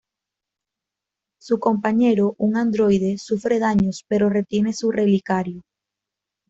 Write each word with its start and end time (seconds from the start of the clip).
Su 1.39 1.59
compañero, 1.59 2.33
un 2.39 2.57
androide, 2.57 3.19
sufre 3.19 3.59
daños, 3.59 4.03
pero 4.07 4.31
retiene 4.31 4.73
su 4.73 4.89
relicario. 4.89 5.61